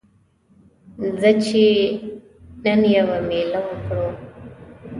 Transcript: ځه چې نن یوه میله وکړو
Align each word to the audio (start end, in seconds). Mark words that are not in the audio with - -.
ځه 1.19 1.31
چې 1.45 1.63
نن 2.63 2.81
یوه 2.95 3.17
میله 3.29 3.59
وکړو 3.65 4.07